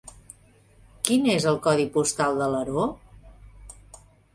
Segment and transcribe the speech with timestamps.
[1.09, 2.91] Quin és el codi postal d'Alaró?